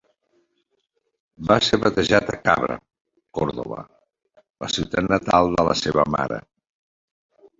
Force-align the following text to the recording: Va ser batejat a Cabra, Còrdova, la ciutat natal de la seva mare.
Va 1.49 1.57
ser 1.65 1.77
batejat 1.83 2.31
a 2.35 2.39
Cabra, 2.47 2.77
Còrdova, 3.39 3.83
la 4.65 4.69
ciutat 4.77 5.11
natal 5.13 5.53
de 5.59 5.67
la 5.71 5.77
seva 5.85 6.07
mare. 6.17 6.41